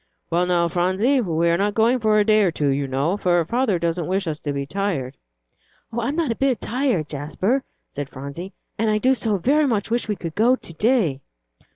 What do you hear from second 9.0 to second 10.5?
so very much wish we could